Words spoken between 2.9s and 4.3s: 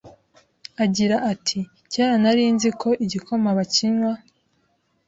igikoma bakinywa,